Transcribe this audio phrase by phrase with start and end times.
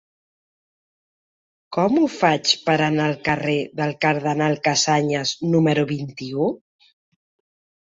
[1.77, 6.51] Com ho faig per anar al carrer del Cardenal Casañas número vint-i-u?